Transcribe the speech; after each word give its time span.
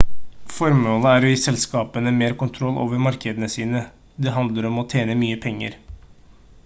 formålet 0.59 1.09
er 1.09 1.27
å 1.27 1.33
gi 1.33 1.41
selskapene 1.41 2.13
mer 2.15 2.33
kontroll 2.39 2.79
over 2.85 3.03
markedene 3.09 3.51
sine 3.57 3.83
det 4.27 4.35
handler 4.39 4.71
om 4.71 4.83
å 4.85 4.89
tjene 4.95 5.21
mye 5.25 5.41
penger 5.49 5.79